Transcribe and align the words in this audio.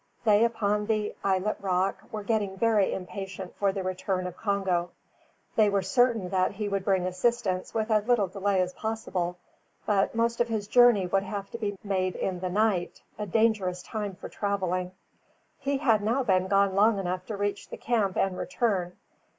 They 0.25 0.43
upon 0.45 0.87
the 0.87 1.13
islet 1.23 1.57
rock 1.59 2.11
were 2.11 2.23
getting 2.23 2.57
very 2.57 2.91
impatient 2.91 3.53
for 3.55 3.71
the 3.71 3.83
return 3.83 4.25
of 4.25 4.35
Congo. 4.35 4.89
They 5.55 5.69
were 5.69 5.83
certain 5.83 6.29
that 6.29 6.53
he 6.53 6.67
would 6.67 6.83
bring 6.83 7.05
assistance 7.05 7.71
with 7.75 7.91
as 7.91 8.07
little 8.07 8.25
delay 8.25 8.61
as 8.61 8.73
possible, 8.73 9.37
but 9.85 10.15
most 10.15 10.41
of 10.41 10.47
his 10.47 10.67
journey 10.67 11.05
would 11.05 11.21
have 11.21 11.51
to 11.51 11.59
be 11.59 11.77
made 11.83 12.15
in 12.15 12.39
the 12.39 12.49
night, 12.49 13.03
a 13.19 13.27
dangerous 13.27 13.83
time 13.83 14.15
for 14.15 14.27
travelling. 14.27 14.93
He 15.59 15.77
had 15.77 16.01
now 16.01 16.23
been 16.23 16.47
gone 16.47 16.73
long 16.73 16.97
enough 16.97 17.27
to 17.27 17.37
reach 17.37 17.69
the 17.69 17.77
camp 17.77 18.17
and 18.17 18.35
return. 18.39 18.93